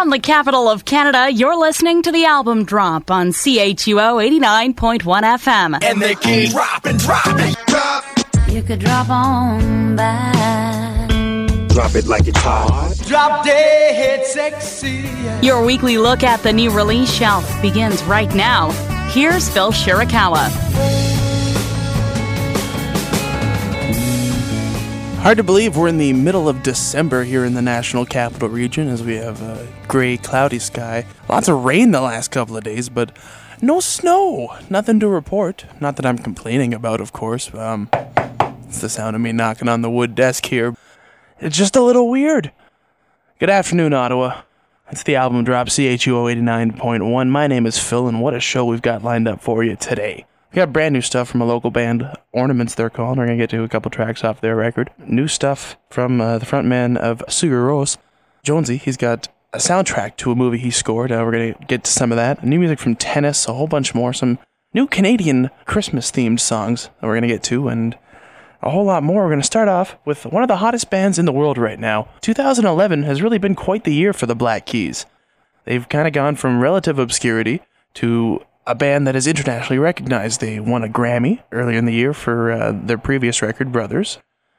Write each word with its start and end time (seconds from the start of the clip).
From 0.00 0.08
the 0.08 0.18
capital 0.18 0.66
of 0.66 0.86
Canada, 0.86 1.30
you're 1.30 1.58
listening 1.58 2.00
to 2.04 2.10
the 2.10 2.24
album 2.24 2.64
drop 2.64 3.10
on 3.10 3.32
CHUO 3.32 4.16
89.1 4.40 5.02
FM. 5.02 5.78
And 5.84 6.00
they 6.00 6.14
keep 6.14 6.52
dropping, 6.52 6.96
dropping, 6.96 7.54
drop. 7.66 8.04
You 8.48 8.62
could 8.62 8.78
drop 8.78 9.10
on 9.10 9.96
by. 9.96 11.66
Drop 11.68 11.94
it 11.94 12.06
like 12.06 12.26
it's 12.26 12.38
hot. 12.38 12.94
Drop 13.06 13.44
dead 13.44 14.24
sexy. 14.24 15.04
Your 15.42 15.62
weekly 15.62 15.98
look 15.98 16.22
at 16.22 16.42
the 16.42 16.52
new 16.54 16.70
release 16.70 17.12
shelf 17.12 17.46
begins 17.60 18.02
right 18.04 18.34
now. 18.34 18.70
Here's 19.10 19.50
Phil 19.50 19.70
Shirakawa. 19.70 21.09
Hard 25.20 25.36
to 25.36 25.44
believe 25.44 25.76
we're 25.76 25.86
in 25.86 25.98
the 25.98 26.14
middle 26.14 26.48
of 26.48 26.62
December 26.62 27.24
here 27.24 27.44
in 27.44 27.52
the 27.52 27.60
National 27.60 28.06
Capital 28.06 28.48
Region 28.48 28.88
as 28.88 29.02
we 29.02 29.16
have 29.16 29.42
a 29.42 29.68
gray, 29.86 30.16
cloudy 30.16 30.58
sky. 30.58 31.04
Lots 31.28 31.46
of 31.46 31.62
rain 31.62 31.90
the 31.90 32.00
last 32.00 32.30
couple 32.30 32.56
of 32.56 32.64
days, 32.64 32.88
but 32.88 33.14
no 33.60 33.80
snow. 33.80 34.56
Nothing 34.70 34.98
to 35.00 35.08
report. 35.08 35.66
Not 35.78 35.96
that 35.96 36.06
I'm 36.06 36.16
complaining 36.16 36.72
about, 36.72 37.02
of 37.02 37.12
course. 37.12 37.52
Um, 37.52 37.90
it's 38.66 38.80
the 38.80 38.88
sound 38.88 39.14
of 39.14 39.20
me 39.20 39.30
knocking 39.32 39.68
on 39.68 39.82
the 39.82 39.90
wood 39.90 40.14
desk 40.14 40.46
here. 40.46 40.74
It's 41.38 41.56
just 41.56 41.76
a 41.76 41.82
little 41.82 42.08
weird. 42.08 42.50
Good 43.38 43.50
afternoon, 43.50 43.92
Ottawa. 43.92 44.40
It's 44.90 45.02
the 45.02 45.16
album 45.16 45.44
drop 45.44 45.68
CHUO 45.68 46.34
89.1. 46.34 47.28
My 47.28 47.46
name 47.46 47.66
is 47.66 47.78
Phil, 47.78 48.08
and 48.08 48.22
what 48.22 48.32
a 48.32 48.40
show 48.40 48.64
we've 48.64 48.80
got 48.80 49.04
lined 49.04 49.28
up 49.28 49.42
for 49.42 49.62
you 49.62 49.76
today. 49.76 50.24
We 50.50 50.56
got 50.56 50.72
brand 50.72 50.94
new 50.94 51.00
stuff 51.00 51.28
from 51.28 51.40
a 51.40 51.44
local 51.44 51.70
band, 51.70 52.12
Ornaments 52.32 52.74
they're 52.74 52.90
called. 52.90 53.18
We're 53.18 53.26
going 53.26 53.38
to 53.38 53.42
get 53.42 53.50
to 53.50 53.62
a 53.62 53.68
couple 53.68 53.88
tracks 53.88 54.24
off 54.24 54.40
their 54.40 54.56
record. 54.56 54.90
New 54.98 55.28
stuff 55.28 55.76
from 55.90 56.20
uh, 56.20 56.38
the 56.38 56.46
frontman 56.46 56.96
of 56.96 57.18
Sigur 57.28 57.68
Rós, 57.68 57.98
Jónsi. 58.44 58.80
He's 58.80 58.96
got 58.96 59.28
a 59.52 59.58
soundtrack 59.58 60.16
to 60.16 60.32
a 60.32 60.36
movie 60.36 60.58
he 60.58 60.72
scored. 60.72 61.12
Uh, 61.12 61.22
we're 61.24 61.30
going 61.30 61.54
to 61.54 61.64
get 61.66 61.84
to 61.84 61.90
some 61.92 62.10
of 62.10 62.16
that. 62.16 62.44
New 62.44 62.58
music 62.58 62.80
from 62.80 62.96
Tennis, 62.96 63.46
a 63.46 63.54
whole 63.54 63.68
bunch 63.68 63.94
more. 63.94 64.12
Some 64.12 64.40
new 64.74 64.88
Canadian 64.88 65.50
Christmas 65.66 66.10
themed 66.10 66.40
songs 66.40 66.90
that 67.00 67.06
we're 67.06 67.14
going 67.14 67.22
to 67.22 67.28
get 67.28 67.44
to, 67.44 67.68
and 67.68 67.96
a 68.60 68.70
whole 68.70 68.84
lot 68.84 69.04
more. 69.04 69.22
We're 69.22 69.30
going 69.30 69.40
to 69.40 69.46
start 69.46 69.68
off 69.68 69.96
with 70.04 70.26
one 70.26 70.42
of 70.42 70.48
the 70.48 70.56
hottest 70.56 70.90
bands 70.90 71.16
in 71.16 71.26
the 71.26 71.32
world 71.32 71.58
right 71.58 71.78
now. 71.78 72.08
2011 72.22 73.04
has 73.04 73.22
really 73.22 73.38
been 73.38 73.54
quite 73.54 73.84
the 73.84 73.94
year 73.94 74.12
for 74.12 74.26
the 74.26 74.34
Black 74.34 74.66
Keys. 74.66 75.06
They've 75.64 75.88
kind 75.88 76.08
of 76.08 76.12
gone 76.12 76.34
from 76.34 76.60
relative 76.60 76.98
obscurity 76.98 77.62
to 77.94 78.42
a 78.70 78.74
band 78.74 79.04
that 79.06 79.16
is 79.16 79.26
internationally 79.26 79.78
recognized. 79.78 80.40
They 80.40 80.60
won 80.60 80.84
a 80.84 80.88
Grammy 80.88 81.42
earlier 81.50 81.76
in 81.76 81.86
the 81.86 81.92
year 81.92 82.14
for 82.14 82.52
uh, 82.52 82.72
their 82.72 82.98
previous 82.98 83.42
record, 83.42 83.72
Brothers. 83.72 84.18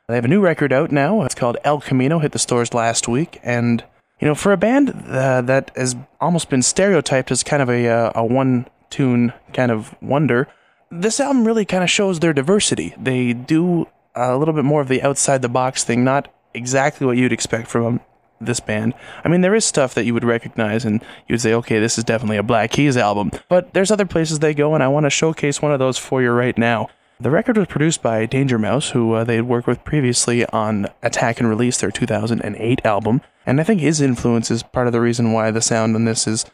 They 0.10 0.16
have 0.16 0.26
a 0.26 0.28
new 0.28 0.42
record 0.42 0.74
out 0.74 0.92
now. 0.92 1.24
It's 1.24 1.34
called 1.36 1.56
El 1.64 1.80
Camino, 1.80 2.20
hit 2.20 2.34
the 2.34 2.40
stores 2.40 2.74
last 2.74 3.08
week. 3.08 3.40
And, 3.42 3.86
you 4.20 4.28
know, 4.28 4.36
for 4.36 4.52
a 4.52 4.58
band 4.58 4.90
uh, 5.08 5.42
that 5.44 5.72
has 5.78 5.96
almost 6.20 6.50
been 6.50 6.62
stereotyped 6.62 7.32
as 7.32 7.42
kind 7.42 7.62
of 7.62 7.70
a, 7.70 7.88
uh, 7.88 8.12
a 8.14 8.26
one 8.26 8.68
tune 8.90 9.32
kind 9.54 9.72
of 9.72 9.96
wonder, 10.02 10.50
this 10.92 11.22
album 11.22 11.46
really 11.46 11.64
kind 11.64 11.82
of 11.82 11.90
shows 11.90 12.20
their 12.20 12.34
diversity. 12.34 12.94
They 13.02 13.32
do 13.32 13.88
a 14.14 14.38
little 14.38 14.54
bit 14.54 14.66
more 14.66 14.82
of 14.82 14.90
the 14.90 15.02
outside 15.02 15.42
the 15.42 15.48
box 15.48 15.86
thing, 15.86 16.04
not 16.04 16.28
exactly 16.54 17.08
what 17.08 17.16
you'd 17.16 17.32
expect 17.32 17.70
from 17.70 18.02
this 18.46 18.60
band. 18.60 18.94
I 19.24 19.30
mean, 19.30 19.42
there 19.42 19.56
is 19.56 19.66
stuff 19.66 19.94
that 19.94 20.06
you 20.06 20.14
would 20.14 20.24
recognize 20.24 20.86
and 20.86 21.02
you 21.28 21.34
would 21.34 21.42
say, 21.42 21.54
okay, 21.54 21.80
this 21.80 21.98
is 21.98 22.04
definitely 22.04 22.38
a 22.38 22.44
Black 22.44 22.72
Keys 22.72 22.98
album. 22.98 23.32
But 23.48 23.74
there's 23.74 23.92
other 23.92 24.06
places 24.06 24.40
they 24.40 24.54
go, 24.54 24.74
and 24.74 24.84
I 24.84 24.88
want 24.88 25.06
to 25.06 25.10
showcase 25.10 25.62
one 25.62 25.72
of 25.72 25.80
those 25.80 25.98
for 25.98 26.22
you 26.22 26.32
right 26.32 26.58
now. 26.58 26.90
The 27.20 27.30
record 27.30 27.56
was 27.56 27.68
produced 27.68 28.02
by 28.02 28.26
Danger 28.26 28.58
Mouse, 28.58 28.90
who 28.90 29.14
uh, 29.14 29.24
they 29.24 29.36
had 29.36 29.48
worked 29.48 29.68
with 29.68 29.84
previously 29.84 30.44
on 30.48 30.88
Attack 31.04 31.40
and 31.40 31.48
Release, 31.48 31.78
their 31.78 31.92
2008 31.92 32.82
album. 32.84 33.22
And 33.46 33.62
I 33.62 33.64
think 33.64 33.80
his 33.80 34.02
influence 34.02 34.50
is 34.50 34.64
part 34.64 34.88
of 34.88 34.94
the 34.94 35.02
reason 35.02 35.32
why 35.32 35.52
the 35.52 35.62
sound 35.62 35.96
on 35.96 36.06
this 36.06 36.26
is 36.26 36.46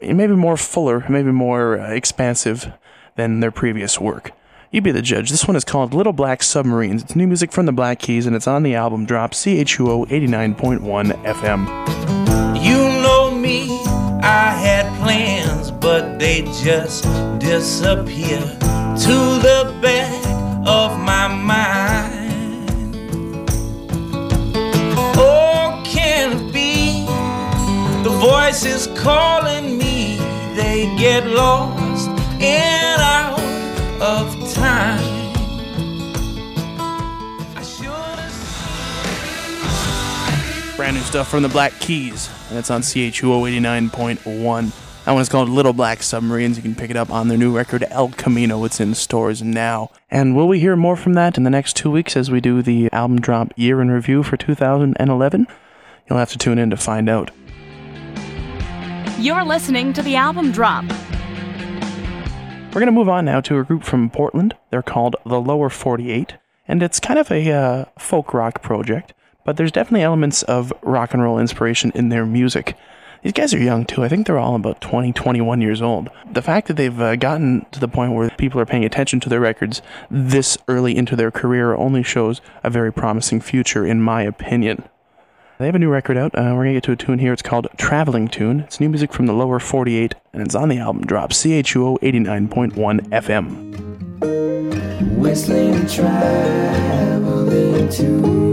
maybe 0.00 0.34
more 0.34 0.56
fuller, 0.56 1.04
maybe 1.08 1.30
more 1.30 1.78
uh, 1.78 1.92
expansive 1.92 2.72
than 3.14 3.38
their 3.38 3.52
previous 3.52 4.00
work. 4.00 4.32
You 4.72 4.82
be 4.82 4.90
the 4.90 5.00
judge. 5.00 5.30
This 5.30 5.46
one 5.46 5.54
is 5.56 5.64
called 5.64 5.94
Little 5.94 6.12
Black 6.12 6.42
Submarines. 6.42 7.04
It's 7.04 7.14
new 7.14 7.28
music 7.28 7.52
from 7.52 7.66
the 7.66 7.72
Black 7.72 8.00
Keys, 8.00 8.26
and 8.26 8.34
it's 8.34 8.48
on 8.48 8.64
the 8.64 8.74
album 8.74 9.06
drop 9.06 9.30
CHUO 9.30 10.08
89.1 10.08 11.12
FM. 11.22 12.64
You 12.64 12.76
know 13.00 13.30
me, 13.30 13.68
I 14.22 14.50
had 14.50 14.86
plans, 15.00 15.70
but 15.70 16.18
they 16.18 16.42
just 16.64 17.04
disappear 17.38 18.40
to 18.40 19.16
the 19.46 19.78
back 19.80 20.12
of 20.66 20.98
my 20.98 21.28
mind. 21.28 22.28
Oh, 25.16 25.80
can 25.86 26.32
it 26.32 26.52
be 26.52 27.06
the 28.02 28.10
voices 28.10 28.88
calling 29.00 29.78
me? 29.78 30.16
They 30.56 30.92
get 30.98 31.24
lost 31.28 32.08
and 32.42 33.00
out 33.00 33.45
of 34.00 34.52
time. 34.52 35.32
I 37.56 37.62
should 37.62 37.86
have 37.86 38.32
Brand 40.76 40.96
new 40.96 41.02
stuff 41.02 41.28
from 41.28 41.42
the 41.42 41.48
Black 41.48 41.72
Keys, 41.80 42.28
and 42.50 42.58
it's 42.58 42.70
on 42.70 42.82
CHUO 42.82 43.50
89.1. 43.50 44.72
That 45.06 45.12
one 45.12 45.22
is 45.22 45.28
called 45.28 45.48
Little 45.48 45.72
Black 45.72 46.02
Submarines. 46.02 46.56
You 46.56 46.62
can 46.62 46.74
pick 46.74 46.90
it 46.90 46.96
up 46.96 47.10
on 47.10 47.28
their 47.28 47.38
new 47.38 47.56
record, 47.56 47.84
El 47.90 48.08
Camino. 48.08 48.64
It's 48.64 48.80
in 48.80 48.94
stores 48.94 49.40
now. 49.42 49.90
And 50.10 50.36
will 50.36 50.48
we 50.48 50.58
hear 50.60 50.76
more 50.76 50.96
from 50.96 51.14
that 51.14 51.38
in 51.38 51.44
the 51.44 51.50
next 51.50 51.76
two 51.76 51.90
weeks 51.90 52.16
as 52.16 52.30
we 52.30 52.40
do 52.40 52.60
the 52.60 52.92
album 52.92 53.20
drop 53.20 53.52
year 53.56 53.80
in 53.80 53.90
review 53.90 54.22
for 54.22 54.36
2011? 54.36 55.46
You'll 56.10 56.18
have 56.18 56.32
to 56.32 56.38
tune 56.38 56.58
in 56.58 56.70
to 56.70 56.76
find 56.76 57.08
out. 57.08 57.30
You're 59.18 59.44
listening 59.44 59.92
to 59.94 60.02
the 60.02 60.16
album 60.16 60.52
drop. 60.52 60.84
We're 62.76 62.80
going 62.80 62.92
to 62.92 62.98
move 62.98 63.08
on 63.08 63.24
now 63.24 63.40
to 63.40 63.58
a 63.58 63.64
group 63.64 63.84
from 63.84 64.10
Portland. 64.10 64.54
They're 64.68 64.82
called 64.82 65.16
The 65.24 65.40
Lower 65.40 65.70
48, 65.70 66.34
and 66.68 66.82
it's 66.82 67.00
kind 67.00 67.18
of 67.18 67.30
a 67.30 67.50
uh, 67.50 67.84
folk 67.98 68.34
rock 68.34 68.60
project, 68.60 69.14
but 69.46 69.56
there's 69.56 69.72
definitely 69.72 70.02
elements 70.02 70.42
of 70.42 70.74
rock 70.82 71.14
and 71.14 71.22
roll 71.22 71.38
inspiration 71.38 71.90
in 71.94 72.10
their 72.10 72.26
music. 72.26 72.76
These 73.22 73.32
guys 73.32 73.54
are 73.54 73.58
young 73.58 73.86
too. 73.86 74.04
I 74.04 74.10
think 74.10 74.26
they're 74.26 74.38
all 74.38 74.56
about 74.56 74.82
20, 74.82 75.14
21 75.14 75.62
years 75.62 75.80
old. 75.80 76.10
The 76.30 76.42
fact 76.42 76.68
that 76.68 76.74
they've 76.74 77.00
uh, 77.00 77.16
gotten 77.16 77.64
to 77.72 77.80
the 77.80 77.88
point 77.88 78.12
where 78.12 78.28
people 78.28 78.60
are 78.60 78.66
paying 78.66 78.84
attention 78.84 79.20
to 79.20 79.30
their 79.30 79.40
records 79.40 79.80
this 80.10 80.58
early 80.68 80.94
into 80.98 81.16
their 81.16 81.30
career 81.30 81.74
only 81.74 82.02
shows 82.02 82.42
a 82.62 82.68
very 82.68 82.92
promising 82.92 83.40
future, 83.40 83.86
in 83.86 84.02
my 84.02 84.20
opinion. 84.20 84.86
They 85.58 85.64
have 85.64 85.74
a 85.74 85.78
new 85.78 85.88
record 85.88 86.18
out. 86.18 86.34
Uh, 86.34 86.52
we're 86.54 86.64
going 86.64 86.68
to 86.68 86.74
get 86.74 86.82
to 86.84 86.92
a 86.92 86.96
tune 86.96 87.18
here. 87.18 87.32
It's 87.32 87.40
called 87.40 87.68
Traveling 87.78 88.28
Tune. 88.28 88.60
It's 88.60 88.78
new 88.78 88.90
music 88.90 89.10
from 89.10 89.24
the 89.24 89.32
lower 89.32 89.58
48, 89.58 90.14
and 90.34 90.42
it's 90.42 90.54
on 90.54 90.68
the 90.68 90.76
album 90.76 91.06
drop 91.06 91.30
CHUO 91.30 91.98
89.1 92.00 92.74
FM. 93.08 95.16
Whistling, 95.16 95.86
traveling 95.86 97.88
to. 97.88 98.45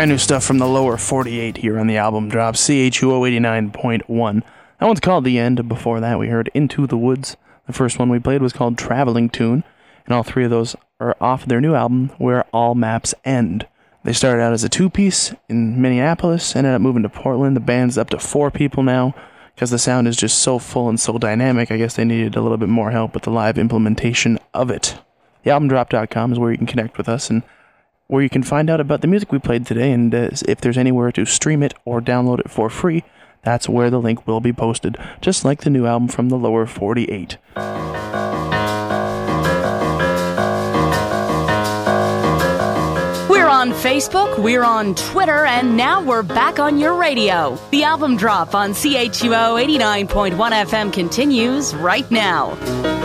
Brand 0.00 0.12
new 0.12 0.16
stuff 0.16 0.44
from 0.44 0.56
the 0.56 0.66
lower 0.66 0.96
48 0.96 1.58
here 1.58 1.78
on 1.78 1.86
the 1.86 1.98
album 1.98 2.30
drop 2.30 2.54
CHUO 2.54 3.20
89.1. 3.20 4.42
That 4.78 4.86
one's 4.86 5.00
called 5.00 5.24
The 5.24 5.38
End. 5.38 5.68
Before 5.68 6.00
that, 6.00 6.18
we 6.18 6.28
heard 6.28 6.50
Into 6.54 6.86
the 6.86 6.96
Woods. 6.96 7.36
The 7.66 7.74
first 7.74 7.98
one 7.98 8.08
we 8.08 8.18
played 8.18 8.40
was 8.40 8.54
called 8.54 8.78
Traveling 8.78 9.28
Tune. 9.28 9.62
And 10.06 10.14
all 10.14 10.22
three 10.22 10.44
of 10.44 10.50
those 10.50 10.74
are 11.00 11.18
off 11.20 11.44
their 11.44 11.60
new 11.60 11.74
album, 11.74 12.12
Where 12.16 12.44
All 12.44 12.74
Maps 12.74 13.12
End. 13.26 13.66
They 14.02 14.14
started 14.14 14.40
out 14.42 14.54
as 14.54 14.64
a 14.64 14.70
two 14.70 14.88
piece 14.88 15.34
in 15.50 15.82
Minneapolis, 15.82 16.56
ended 16.56 16.72
up 16.72 16.80
moving 16.80 17.02
to 17.02 17.10
Portland. 17.10 17.54
The 17.54 17.60
band's 17.60 17.98
up 17.98 18.08
to 18.08 18.18
four 18.18 18.50
people 18.50 18.82
now 18.82 19.14
because 19.54 19.70
the 19.70 19.78
sound 19.78 20.08
is 20.08 20.16
just 20.16 20.38
so 20.38 20.58
full 20.58 20.88
and 20.88 20.98
so 20.98 21.18
dynamic. 21.18 21.70
I 21.70 21.76
guess 21.76 21.96
they 21.96 22.06
needed 22.06 22.36
a 22.36 22.40
little 22.40 22.56
bit 22.56 22.70
more 22.70 22.90
help 22.90 23.12
with 23.12 23.24
the 23.24 23.30
live 23.30 23.58
implementation 23.58 24.38
of 24.54 24.70
it. 24.70 24.96
The 25.44 25.50
TheAlbumDrop.com 25.50 26.32
is 26.32 26.38
where 26.38 26.52
you 26.52 26.56
can 26.56 26.66
connect 26.66 26.96
with 26.96 27.06
us 27.06 27.28
and 27.28 27.42
where 28.10 28.22
you 28.22 28.28
can 28.28 28.42
find 28.42 28.68
out 28.68 28.80
about 28.80 29.02
the 29.02 29.06
music 29.06 29.30
we 29.30 29.38
played 29.38 29.64
today. 29.64 29.92
And 29.92 30.12
uh, 30.12 30.30
if 30.48 30.60
there's 30.60 30.76
anywhere 30.76 31.12
to 31.12 31.24
stream 31.24 31.62
it 31.62 31.74
or 31.84 32.00
download 32.00 32.40
it 32.40 32.50
for 32.50 32.68
free, 32.68 33.04
that's 33.42 33.68
where 33.68 33.88
the 33.88 34.00
link 34.00 34.26
will 34.26 34.40
be 34.40 34.52
posted, 34.52 34.96
just 35.20 35.44
like 35.44 35.60
the 35.62 35.70
new 35.70 35.86
album 35.86 36.08
from 36.08 36.28
the 36.28 36.36
lower 36.36 36.66
48. 36.66 37.38
We're 43.30 43.46
on 43.48 43.70
Facebook, 43.72 44.42
we're 44.42 44.64
on 44.64 44.96
Twitter, 44.96 45.46
and 45.46 45.76
now 45.76 46.02
we're 46.02 46.24
back 46.24 46.58
on 46.58 46.78
your 46.78 46.94
radio. 46.94 47.56
The 47.70 47.84
album 47.84 48.16
drop 48.16 48.54
on 48.54 48.72
CHUO 48.72 49.64
89.1 49.64 50.36
FM 50.36 50.92
continues 50.92 51.74
right 51.76 52.10
now. 52.10 52.99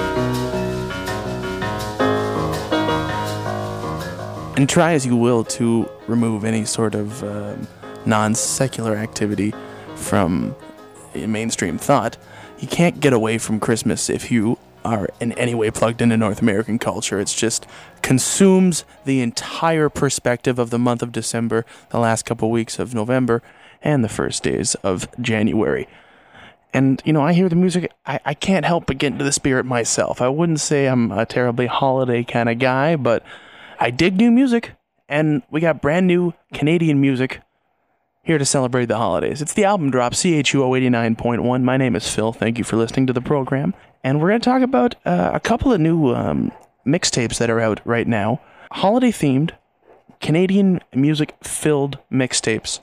And 4.58 4.70
try 4.70 4.94
as 4.94 5.06
you 5.06 5.16
will 5.18 5.44
to 5.44 5.90
remove 6.08 6.46
any 6.46 6.66
sort 6.66 6.96
of 6.96 7.24
um 7.24 7.68
non 8.06 8.36
secular 8.36 8.96
activity 8.96 9.54
from 9.96 10.56
mainstream 11.14 11.78
thought, 11.78 12.18
you 12.60 12.68
can't 12.68 13.00
get 13.00 13.14
away 13.14 13.38
from 13.38 13.60
Christmas 13.60 14.10
if 14.10 14.32
you 14.32 14.58
are 14.84 15.10
in 15.20 15.32
any 15.34 15.56
way 15.56 15.72
plugged 15.72 16.02
into 16.02 16.16
North 16.16 16.42
American 16.42 16.78
culture. 16.78 17.20
It's 17.20 17.34
just 17.34 17.66
consumes 18.02 18.86
the 19.04 19.22
entire 19.22 19.90
perspective 19.90 20.60
of 20.60 20.70
the 20.70 20.80
month 20.80 21.02
of 21.02 21.12
December, 21.12 21.66
the 21.90 22.00
last 22.00 22.24
couple 22.24 22.52
weeks 22.52 22.78
of 22.78 22.94
November, 22.94 23.42
and 23.82 24.04
the 24.04 24.10
first 24.10 24.44
days 24.44 24.76
of 24.76 25.08
January. 25.20 25.88
And, 26.72 27.02
you 27.06 27.14
know, 27.14 27.22
I 27.22 27.34
hear 27.34 27.50
the 27.50 27.56
music, 27.56 27.92
I, 28.06 28.20
I 28.26 28.34
can't 28.34 28.66
help 28.66 28.86
but 28.86 28.98
get 28.98 29.14
into 29.14 29.24
the 29.24 29.32
spirit 29.32 29.66
myself. 29.66 30.22
I 30.22 30.28
wouldn't 30.28 30.60
say 30.60 30.88
I'm 30.88 31.12
a 31.12 31.26
terribly 31.26 31.68
holiday 31.68 32.24
kind 32.24 32.50
of 32.50 32.60
guy, 32.60 32.96
but 32.96 33.24
I 33.80 33.92
dig 33.92 34.16
new 34.18 34.32
music, 34.32 34.72
and 35.10 35.42
we 35.50 35.60
got 35.60 35.82
brand 35.82 36.08
new 36.08 36.34
Canadian 36.54 37.02
music 37.02 37.42
here 38.24 38.38
to 38.38 38.46
celebrate 38.46 38.86
the 38.86 38.98
holidays. 38.98 39.42
It's 39.42 39.54
the 39.54 39.66
album 39.66 39.92
drop, 39.92 40.14
CHUO 40.14 40.70
89.1. 40.80 41.64
My 41.64 41.78
name 41.78 41.96
is 41.96 42.10
Phil. 42.10 42.34
Thank 42.34 42.58
you 42.58 42.64
for 42.64 42.76
listening 42.76 43.08
to 43.08 43.14
the 43.14 43.22
program. 43.22 43.74
And 44.04 44.20
we're 44.20 44.30
going 44.30 44.42
to 44.42 44.50
talk 44.50 44.62
about 44.62 44.96
uh, 45.06 45.32
a 45.34 45.40
couple 45.40 45.72
of 45.72 45.80
new 45.80 46.14
um, 46.14 46.52
mixtapes 46.86 47.38
that 47.38 47.50
are 47.50 47.60
out 47.60 47.82
right 47.86 48.08
now. 48.08 48.42
Holiday 48.72 49.12
themed, 49.12 49.52
Canadian 50.22 50.80
music 50.94 51.36
filled 51.44 52.00
mixtapes. 52.12 52.80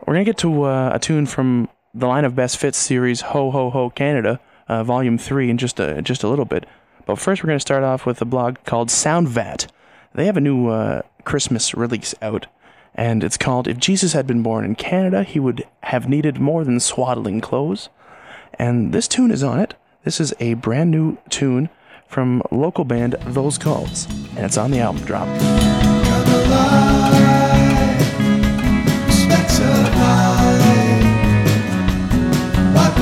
We're 0.00 0.14
going 0.14 0.24
to 0.24 0.28
get 0.28 0.38
to 0.38 0.64
uh, 0.64 0.90
a 0.94 0.98
tune 0.98 1.26
from 1.26 1.68
the 1.94 2.06
Line 2.06 2.24
of 2.24 2.34
Best 2.34 2.58
Fits 2.58 2.78
series, 2.78 3.20
Ho 3.22 3.50
Ho 3.50 3.70
Ho 3.70 3.90
Canada, 3.90 4.40
uh, 4.68 4.84
Volume 4.84 5.18
3, 5.18 5.50
in 5.50 5.58
just 5.58 5.80
a, 5.80 6.02
just 6.02 6.22
a 6.22 6.28
little 6.28 6.44
bit. 6.44 6.66
But 7.06 7.18
first, 7.18 7.42
we're 7.42 7.48
going 7.48 7.58
to 7.58 7.60
start 7.60 7.82
off 7.82 8.06
with 8.06 8.20
a 8.20 8.26
blog 8.26 8.56
called 8.64 8.88
SoundVat. 8.88 9.68
They 10.14 10.26
have 10.26 10.36
a 10.36 10.40
new 10.40 10.68
uh, 10.68 11.02
Christmas 11.24 11.74
release 11.74 12.14
out 12.20 12.46
and 12.94 13.22
it's 13.22 13.36
called 13.36 13.68
If 13.68 13.78
Jesus 13.78 14.12
Had 14.12 14.26
Been 14.26 14.42
Born 14.42 14.64
in 14.64 14.74
Canada, 14.74 15.22
He 15.22 15.38
Would 15.38 15.66
Have 15.84 16.08
Needed 16.08 16.38
More 16.38 16.64
Than 16.64 16.80
Swaddling 16.80 17.40
Clothes. 17.40 17.88
And 18.54 18.92
this 18.92 19.06
tune 19.06 19.30
is 19.30 19.42
on 19.42 19.60
it. 19.60 19.74
This 20.04 20.20
is 20.20 20.34
a 20.40 20.54
brand 20.54 20.90
new 20.90 21.18
tune 21.28 21.68
from 22.08 22.42
local 22.50 22.84
band 22.84 23.14
Those 23.26 23.58
Gulls, 23.58 24.06
and 24.36 24.40
it's 24.40 24.58
on 24.58 24.70
the 24.72 24.80
album 24.80 25.04
drop. 25.04 25.28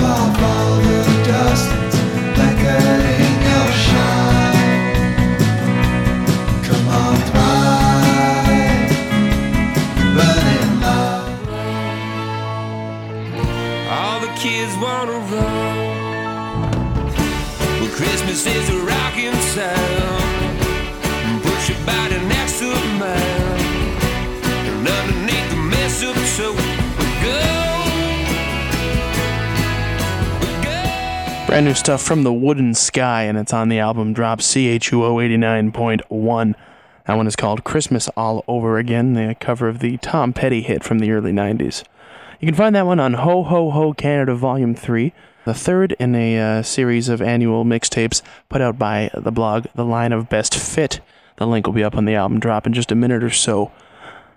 All 0.00 0.32
the 0.32 0.57
kids 14.38 14.76
wanna 14.76 15.18
run. 15.34 16.70
Well, 17.80 17.90
Christmas 17.90 18.46
is 18.46 18.70
a 18.70 18.78
rocking 18.86 19.34
sound. 19.34 20.62
Put 21.42 21.68
your 21.68 21.78
body 21.84 22.18
next 22.28 22.60
to 22.60 22.66
mine. 23.00 23.98
And 24.68 24.86
underneath 24.86 25.50
the 25.50 25.56
mistletoe. 25.56 26.54
Go. 27.24 27.40
Brand 31.48 31.66
new 31.66 31.74
stuff 31.74 32.00
from 32.00 32.22
the 32.22 32.32
Wooden 32.32 32.74
Sky, 32.74 33.24
and 33.24 33.36
it's 33.36 33.52
on 33.52 33.68
the 33.68 33.80
album 33.80 34.12
drop 34.12 34.38
CHUO 34.38 35.18
89.1. 35.20 36.54
That 37.06 37.14
one 37.16 37.26
is 37.26 37.34
called 37.34 37.64
Christmas 37.64 38.08
All 38.16 38.44
Over 38.46 38.78
Again, 38.78 39.14
the 39.14 39.34
cover 39.40 39.66
of 39.66 39.80
the 39.80 39.96
Tom 39.96 40.32
Petty 40.32 40.62
hit 40.62 40.84
from 40.84 41.00
the 41.00 41.10
early 41.10 41.32
90s. 41.32 41.82
You 42.40 42.46
can 42.46 42.54
find 42.54 42.76
that 42.76 42.86
one 42.86 43.00
on 43.00 43.14
Ho 43.14 43.42
Ho 43.42 43.68
Ho 43.72 43.92
Canada 43.92 44.32
Volume 44.32 44.72
3, 44.72 45.12
the 45.44 45.54
third 45.54 45.96
in 45.98 46.14
a 46.14 46.38
uh, 46.38 46.62
series 46.62 47.08
of 47.08 47.20
annual 47.20 47.64
mixtapes 47.64 48.22
put 48.48 48.60
out 48.60 48.78
by 48.78 49.10
the 49.12 49.32
blog 49.32 49.66
The 49.74 49.84
Line 49.84 50.12
of 50.12 50.28
Best 50.28 50.54
Fit. 50.54 51.00
The 51.38 51.48
link 51.48 51.66
will 51.66 51.74
be 51.74 51.82
up 51.82 51.96
on 51.96 52.04
the 52.04 52.14
album 52.14 52.38
drop 52.38 52.64
in 52.64 52.72
just 52.72 52.92
a 52.92 52.94
minute 52.94 53.24
or 53.24 53.30
so. 53.30 53.72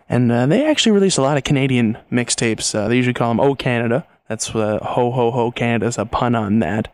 And 0.10 0.32
uh, 0.32 0.48
they 0.48 0.66
actually 0.66 0.94
release 0.94 1.18
a 1.18 1.22
lot 1.22 1.38
of 1.38 1.44
Canadian 1.44 1.96
mixtapes. 2.12 2.74
Uh, 2.74 2.88
they 2.88 2.96
usually 2.96 3.14
call 3.14 3.30
them 3.30 3.40
O 3.40 3.54
Canada. 3.54 4.08
That's 4.28 4.50
uh, 4.56 4.80
Ho 4.82 5.12
Ho 5.12 5.30
Ho 5.30 5.52
Canada's 5.52 6.00
a 6.00 6.06
pun 6.06 6.34
on 6.34 6.58
that. 6.58 6.92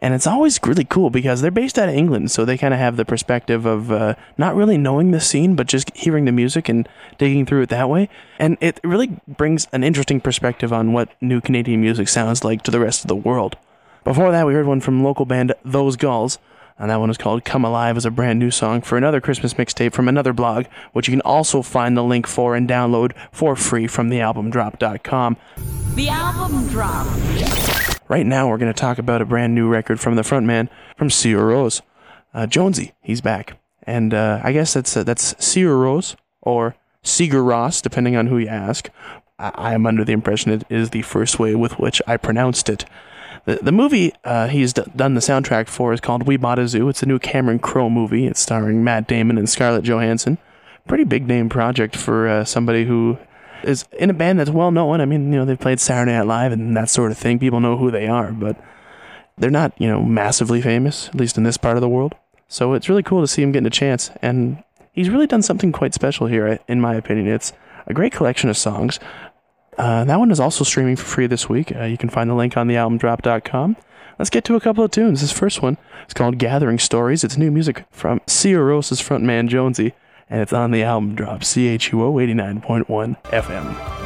And 0.00 0.12
it's 0.12 0.26
always 0.26 0.60
really 0.62 0.84
cool 0.84 1.08
because 1.08 1.40
they're 1.40 1.50
based 1.50 1.78
out 1.78 1.88
of 1.88 1.94
England, 1.94 2.30
so 2.30 2.44
they 2.44 2.58
kind 2.58 2.74
of 2.74 2.80
have 2.80 2.96
the 2.96 3.04
perspective 3.04 3.64
of 3.64 3.90
uh, 3.90 4.14
not 4.36 4.54
really 4.54 4.76
knowing 4.76 5.10
the 5.10 5.20
scene, 5.20 5.56
but 5.56 5.66
just 5.66 5.94
hearing 5.96 6.26
the 6.26 6.32
music 6.32 6.68
and 6.68 6.86
digging 7.16 7.46
through 7.46 7.62
it 7.62 7.70
that 7.70 7.88
way. 7.88 8.10
And 8.38 8.58
it 8.60 8.78
really 8.84 9.18
brings 9.26 9.68
an 9.72 9.82
interesting 9.82 10.20
perspective 10.20 10.72
on 10.72 10.92
what 10.92 11.08
new 11.22 11.40
Canadian 11.40 11.80
music 11.80 12.08
sounds 12.08 12.44
like 12.44 12.62
to 12.62 12.70
the 12.70 12.80
rest 12.80 13.04
of 13.04 13.08
the 13.08 13.16
world. 13.16 13.56
Before 14.04 14.30
that, 14.30 14.46
we 14.46 14.52
heard 14.52 14.66
one 14.66 14.80
from 14.80 15.02
local 15.02 15.24
band 15.24 15.54
Those 15.64 15.96
Gulls, 15.96 16.38
and 16.78 16.90
that 16.90 17.00
one 17.00 17.10
is 17.10 17.16
called 17.16 17.44
Come 17.44 17.64
Alive 17.64 17.96
as 17.96 18.04
a 18.04 18.10
brand 18.10 18.38
new 18.38 18.50
song 18.50 18.82
for 18.82 18.98
another 18.98 19.20
Christmas 19.20 19.54
mixtape 19.54 19.94
from 19.94 20.08
another 20.08 20.34
blog, 20.34 20.66
which 20.92 21.08
you 21.08 21.12
can 21.12 21.22
also 21.22 21.62
find 21.62 21.96
the 21.96 22.04
link 22.04 22.26
for 22.26 22.54
and 22.54 22.68
download 22.68 23.12
for 23.32 23.56
free 23.56 23.86
from 23.86 24.10
thealbumdrop.com. 24.10 25.38
The 25.94 26.08
album 26.10 26.68
drop. 26.68 27.06
Right 28.08 28.26
now, 28.26 28.48
we're 28.48 28.58
going 28.58 28.72
to 28.72 28.80
talk 28.80 28.98
about 28.98 29.20
a 29.20 29.24
brand 29.24 29.54
new 29.54 29.68
record 29.68 29.98
from 29.98 30.14
the 30.14 30.22
frontman 30.22 30.68
from 30.96 31.10
Sierra 31.10 31.44
Rose, 31.44 31.82
uh, 32.32 32.46
Jónsi. 32.46 32.92
He's 33.00 33.20
back, 33.20 33.58
and 33.82 34.14
uh, 34.14 34.40
I 34.44 34.52
guess 34.52 34.74
that's 34.74 34.96
uh, 34.96 35.02
that's 35.02 35.34
Sierra 35.44 35.76
Rose 35.76 36.16
or 36.40 36.76
Seeger 37.02 37.42
Ross, 37.42 37.80
depending 37.80 38.14
on 38.14 38.28
who 38.28 38.38
you 38.38 38.46
ask. 38.46 38.90
I, 39.40 39.50
I 39.54 39.74
am 39.74 39.86
under 39.86 40.04
the 40.04 40.12
impression 40.12 40.52
it 40.52 40.64
is 40.70 40.90
the 40.90 41.02
first 41.02 41.40
way 41.40 41.56
with 41.56 41.80
which 41.80 42.00
I 42.06 42.16
pronounced 42.16 42.68
it. 42.68 42.84
The, 43.44 43.56
the 43.56 43.72
movie 43.72 44.12
uh, 44.24 44.46
he's 44.48 44.72
d- 44.72 44.84
done 44.94 45.14
the 45.14 45.20
soundtrack 45.20 45.66
for 45.66 45.92
is 45.92 46.00
called 46.00 46.28
We 46.28 46.36
Bought 46.36 46.60
a 46.60 46.68
Zoo. 46.68 46.88
It's 46.88 47.02
a 47.02 47.06
new 47.06 47.18
Cameron 47.18 47.58
Crowe 47.58 47.90
movie. 47.90 48.26
It's 48.26 48.40
starring 48.40 48.84
Matt 48.84 49.08
Damon 49.08 49.36
and 49.36 49.48
Scarlett 49.48 49.84
Johansson. 49.84 50.38
Pretty 50.86 51.04
big 51.04 51.26
name 51.26 51.48
project 51.48 51.96
for 51.96 52.28
uh, 52.28 52.44
somebody 52.44 52.84
who 52.84 53.18
is 53.66 53.84
in 53.98 54.10
a 54.10 54.14
band 54.14 54.38
that's 54.38 54.50
well 54.50 54.70
known. 54.70 55.00
I 55.00 55.04
mean, 55.04 55.32
you 55.32 55.38
know, 55.38 55.44
they've 55.44 55.58
played 55.58 55.80
Saturday 55.80 56.12
Night 56.12 56.26
Live 56.26 56.52
and 56.52 56.76
that 56.76 56.88
sort 56.88 57.10
of 57.10 57.18
thing. 57.18 57.38
People 57.38 57.60
know 57.60 57.76
who 57.76 57.90
they 57.90 58.06
are, 58.06 58.32
but 58.32 58.56
they're 59.36 59.50
not, 59.50 59.72
you 59.78 59.88
know, 59.88 60.02
massively 60.02 60.62
famous, 60.62 61.08
at 61.08 61.14
least 61.14 61.36
in 61.36 61.44
this 61.44 61.56
part 61.56 61.76
of 61.76 61.80
the 61.80 61.88
world. 61.88 62.14
So 62.48 62.74
it's 62.74 62.88
really 62.88 63.02
cool 63.02 63.20
to 63.20 63.26
see 63.26 63.42
him 63.42 63.52
getting 63.52 63.66
a 63.66 63.70
chance. 63.70 64.10
And 64.22 64.62
he's 64.92 65.10
really 65.10 65.26
done 65.26 65.42
something 65.42 65.72
quite 65.72 65.94
special 65.94 66.26
here, 66.26 66.58
in 66.68 66.80
my 66.80 66.94
opinion. 66.94 67.28
It's 67.28 67.52
a 67.86 67.94
great 67.94 68.12
collection 68.12 68.48
of 68.48 68.56
songs. 68.56 68.98
Uh, 69.76 70.04
that 70.04 70.18
one 70.18 70.30
is 70.30 70.40
also 70.40 70.64
streaming 70.64 70.96
for 70.96 71.04
free 71.04 71.26
this 71.26 71.48
week. 71.48 71.74
Uh, 71.74 71.84
you 71.84 71.98
can 71.98 72.08
find 72.08 72.30
the 72.30 72.34
link 72.34 72.56
on 72.56 72.66
the 72.66 72.74
thealbumdrop.com. 72.74 73.76
Let's 74.18 74.30
get 74.30 74.44
to 74.44 74.56
a 74.56 74.60
couple 74.60 74.82
of 74.82 74.90
tunes. 74.90 75.20
This 75.20 75.32
first 75.32 75.60
one 75.60 75.76
is 76.06 76.14
called 76.14 76.38
Gathering 76.38 76.78
Stories. 76.78 77.22
It's 77.22 77.36
new 77.36 77.50
music 77.50 77.84
from 77.90 78.20
Sierra 78.26 78.64
Rose's 78.64 79.02
frontman 79.02 79.50
Jónsi, 79.50 79.92
and 80.28 80.40
it's 80.40 80.52
on 80.52 80.70
the 80.70 80.82
album 80.82 81.14
drop 81.14 81.40
CHUO 81.40 82.12
89.1 82.14 83.16
FM. 83.24 84.05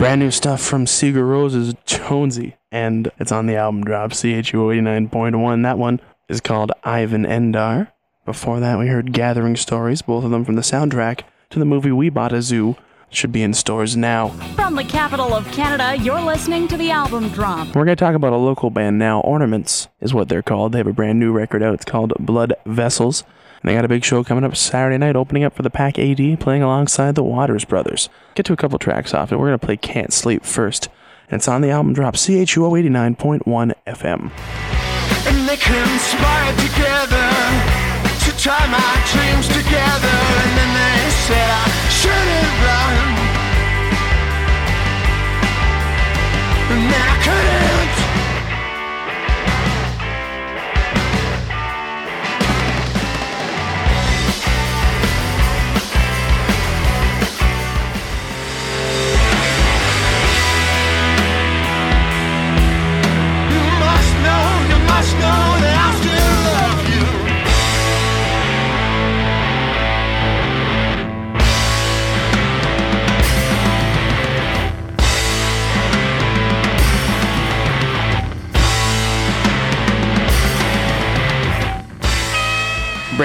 Brand 0.00 0.20
new 0.22 0.30
stuff 0.30 0.62
from 0.62 0.86
Sigur 0.86 1.28
Rose's 1.28 1.74
Jónsi, 1.84 2.54
and 2.72 3.10
it's 3.18 3.30
on 3.30 3.44
the 3.44 3.56
album 3.56 3.84
drop, 3.84 4.12
CHU 4.12 4.70
89.1. 4.70 5.62
That 5.62 5.76
one 5.76 6.00
is 6.26 6.40
called 6.40 6.72
Ævin 6.84 7.28
Endar. 7.28 7.88
Before 8.24 8.60
that, 8.60 8.78
we 8.78 8.86
heard 8.86 9.12
Gathering 9.12 9.56
Stories, 9.56 10.00
both 10.00 10.24
of 10.24 10.30
them 10.30 10.46
from 10.46 10.54
the 10.54 10.62
soundtrack 10.62 11.24
to 11.50 11.58
the 11.58 11.66
movie 11.66 11.92
We 11.92 12.08
Bought 12.08 12.32
a 12.32 12.40
Zoo. 12.40 12.76
Should 13.12 13.32
be 13.32 13.42
in 13.42 13.54
stores 13.54 13.96
now. 13.96 14.28
From 14.54 14.76
the 14.76 14.84
capital 14.84 15.34
of 15.34 15.44
Canada, 15.50 15.96
you're 16.00 16.20
listening 16.20 16.68
to 16.68 16.76
the 16.76 16.92
album 16.92 17.28
drop. 17.30 17.66
We're 17.68 17.84
going 17.84 17.96
to 17.96 17.96
talk 17.96 18.14
about 18.14 18.32
a 18.32 18.36
local 18.36 18.70
band 18.70 18.98
now. 19.00 19.20
Ornaments 19.22 19.88
is 20.00 20.14
what 20.14 20.28
they're 20.28 20.42
called. 20.42 20.72
They 20.72 20.78
have 20.78 20.86
a 20.86 20.92
brand 20.92 21.18
new 21.18 21.32
record 21.32 21.60
out. 21.62 21.74
It's 21.74 21.84
called 21.84 22.12
Blood 22.20 22.54
Vessels. 22.64 23.24
And 23.62 23.68
they 23.68 23.74
got 23.74 23.84
a 23.84 23.88
big 23.88 24.04
show 24.04 24.22
coming 24.22 24.44
up 24.44 24.56
Saturday 24.56 24.96
night, 24.96 25.16
opening 25.16 25.42
up 25.42 25.54
for 25.54 25.62
the 25.62 25.70
Pack 25.70 25.98
AD, 25.98 26.38
playing 26.40 26.62
alongside 26.62 27.16
the 27.16 27.24
Waters 27.24 27.64
Brothers. 27.64 28.08
Get 28.36 28.46
to 28.46 28.52
a 28.52 28.56
couple 28.56 28.78
tracks 28.78 29.12
off 29.12 29.32
it. 29.32 29.36
We're 29.36 29.48
going 29.48 29.58
to 29.58 29.66
play 29.66 29.76
Can't 29.76 30.12
Sleep 30.12 30.44
first. 30.44 30.88
And 31.30 31.40
it's 31.40 31.48
on 31.48 31.62
the 31.62 31.70
album 31.70 31.92
drop, 31.92 32.14
CHUO 32.14 32.70
89.1 32.80 33.74
FM. 33.86 34.30
And 35.26 35.48
they 35.48 35.56
conspired 35.56 36.58
together 36.58 37.28
to 38.24 38.30
tie 38.38 38.66
my 38.70 38.94
dreams 39.12 39.48
together. 39.48 40.16
And 40.42 40.56
then 40.56 40.74
they 40.74 40.99
said 41.30 41.50
I 41.50 41.66
shouldn't 41.98 42.52
run. 42.66 42.94
And 46.72 46.82
then 46.90 47.02
I 47.02 47.22
couldn't. 47.22 47.39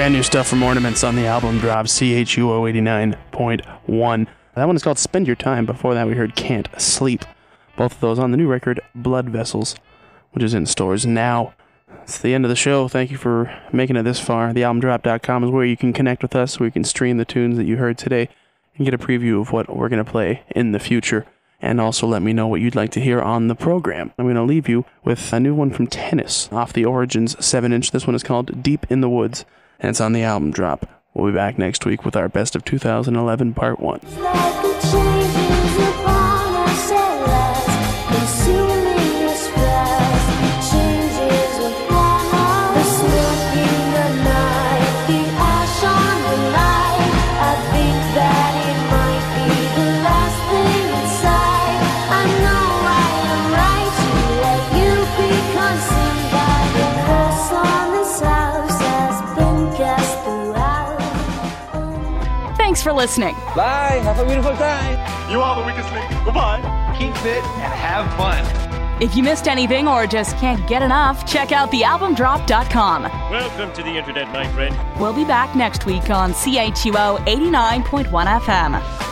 Brand 0.06 0.14
new 0.14 0.22
stuff 0.22 0.46
from 0.46 0.62
Ornaments 0.62 1.02
on 1.02 1.16
the 1.16 1.26
album 1.26 1.58
drop, 1.58 1.86
CHUO 1.86 2.62
89.1. 3.32 4.26
That 4.54 4.64
one 4.64 4.76
is 4.76 4.84
called 4.84 5.00
Spend 5.00 5.26
Your 5.26 5.34
Time. 5.34 5.66
Before 5.66 5.94
that, 5.94 6.06
we 6.06 6.14
heard 6.14 6.36
Can't 6.36 6.68
Sleep. 6.80 7.24
Both 7.74 7.94
of 7.94 8.00
those 8.00 8.20
on 8.20 8.30
the 8.30 8.36
new 8.36 8.46
record, 8.46 8.78
Blood 8.94 9.28
Vessels, 9.28 9.74
which 10.30 10.44
is 10.44 10.54
in 10.54 10.66
stores 10.66 11.06
now. 11.06 11.54
It's 12.04 12.18
the 12.18 12.34
end 12.34 12.44
of 12.44 12.50
the 12.50 12.54
show. 12.54 12.86
Thank 12.86 13.10
you 13.10 13.16
for 13.16 13.52
making 13.72 13.96
it 13.96 14.04
this 14.04 14.20
far. 14.20 14.52
TheAlbumDrop.com 14.52 15.42
is 15.42 15.50
where 15.50 15.64
you 15.64 15.76
can 15.76 15.92
connect 15.92 16.22
with 16.22 16.36
us, 16.36 16.60
where 16.60 16.68
you 16.68 16.72
can 16.72 16.84
stream 16.84 17.16
the 17.16 17.24
tunes 17.24 17.56
that 17.56 17.66
you 17.66 17.76
heard 17.78 17.98
today 17.98 18.28
and 18.76 18.84
get 18.84 18.94
a 18.94 18.98
preview 18.98 19.40
of 19.40 19.50
what 19.50 19.76
we're 19.76 19.88
going 19.88 20.04
to 20.04 20.08
play 20.08 20.44
in 20.54 20.70
the 20.70 20.78
future. 20.78 21.26
And 21.60 21.80
also 21.80 22.06
let 22.06 22.22
me 22.22 22.32
know 22.32 22.46
what 22.46 22.60
you'd 22.60 22.76
like 22.76 22.92
to 22.92 23.00
hear 23.00 23.20
on 23.20 23.48
the 23.48 23.56
program. 23.56 24.12
I'm 24.16 24.26
going 24.26 24.36
to 24.36 24.44
leave 24.44 24.68
you 24.68 24.84
with 25.02 25.32
a 25.32 25.40
new 25.40 25.56
one 25.56 25.72
from 25.72 25.88
Tennis 25.88 26.48
off 26.52 26.72
the 26.72 26.84
Origins 26.84 27.44
7 27.44 27.72
inch. 27.72 27.90
This 27.90 28.06
one 28.06 28.14
is 28.14 28.22
called 28.22 28.62
Deep 28.62 28.86
in 28.88 29.00
the 29.00 29.10
Woods, 29.10 29.44
and 29.78 29.90
it's 29.90 30.00
on 30.00 30.12
the 30.12 30.22
album 30.22 30.50
drop. 30.50 30.88
We'll 31.14 31.32
be 31.32 31.36
back 31.36 31.58
next 31.58 31.86
week 31.86 32.04
with 32.04 32.16
our 32.16 32.28
Best 32.28 32.54
of 32.54 32.64
2011 32.64 33.54
Part 33.54 33.80
1. 33.80 35.15
Thanks 62.76 62.84
for 62.84 62.92
listening. 62.92 63.34
Bye. 63.56 64.02
Have 64.02 64.18
a 64.18 64.26
beautiful 64.26 64.54
time. 64.54 65.32
You 65.32 65.40
are 65.40 65.58
the 65.58 65.66
weakest 65.66 65.90
link. 65.94 66.10
Goodbye. 66.26 66.60
Keep 66.98 67.16
fit 67.16 67.42
and 67.42 67.72
have 67.72 68.06
fun. 68.18 69.02
If 69.02 69.16
you 69.16 69.22
missed 69.22 69.48
anything 69.48 69.88
or 69.88 70.06
just 70.06 70.36
can't 70.36 70.68
get 70.68 70.82
enough, 70.82 71.24
check 71.24 71.52
out 71.52 71.70
thealbumdrop.com. 71.72 73.04
Welcome 73.30 73.72
to 73.72 73.82
the 73.82 73.96
internet, 73.96 74.28
my 74.28 74.46
friend. 74.48 74.76
We'll 75.00 75.14
be 75.14 75.24
back 75.24 75.56
next 75.56 75.86
week 75.86 76.10
on 76.10 76.34
CHUO 76.34 77.16
89.1 77.24 78.40
FM. 78.40 79.05